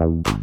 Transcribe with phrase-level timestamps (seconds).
[0.00, 0.39] bum bum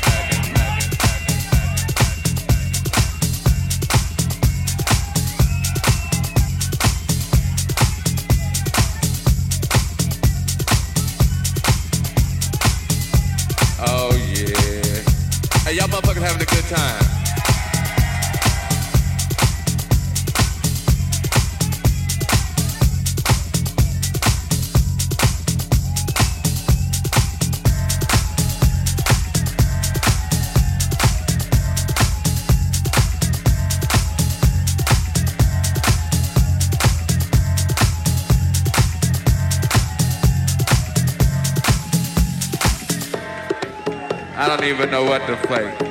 [16.71, 17.03] Time.
[44.37, 45.90] I don't even know what to play.